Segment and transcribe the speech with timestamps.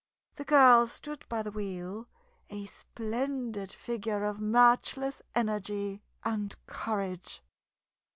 [0.33, 2.07] The girl stood by the wheel,
[2.49, 7.43] a splendid figure of matchless energy and courage.